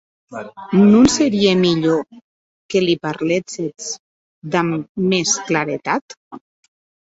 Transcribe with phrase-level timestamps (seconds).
[0.91, 2.01] Non serie mielhor
[2.69, 3.83] que li parléssetz
[4.57, 4.71] damb
[5.13, 6.03] mès claretat?